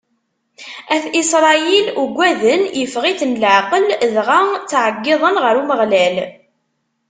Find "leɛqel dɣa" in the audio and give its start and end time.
3.41-4.39